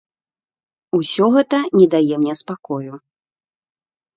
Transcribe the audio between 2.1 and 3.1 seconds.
мне спакою.